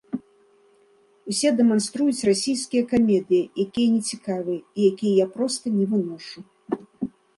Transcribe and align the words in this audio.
Усё 1.31 1.49
дэманструюць 1.59 2.25
расійскія 2.29 2.83
камедыі, 2.93 3.49
якія 3.67 3.87
не 3.99 4.01
цікавыя, 4.15 4.61
і 4.79 4.91
якія 4.93 5.13
я 5.25 5.29
проста 5.35 5.65
не 5.79 5.85
выношу. 5.93 6.39